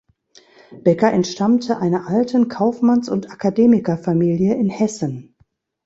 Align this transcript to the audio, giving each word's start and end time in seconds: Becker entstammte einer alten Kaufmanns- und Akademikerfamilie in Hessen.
Becker 0.83 1.13
entstammte 1.13 1.77
einer 1.77 2.07
alten 2.07 2.47
Kaufmanns- 2.47 3.07
und 3.07 3.29
Akademikerfamilie 3.29 4.55
in 4.55 4.67
Hessen. 4.71 5.35